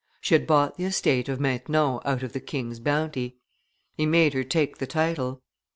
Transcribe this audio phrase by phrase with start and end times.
[0.19, 3.37] She had bought the estate of Maintenon out of the king's bounty.
[3.93, 5.43] He made her take the title.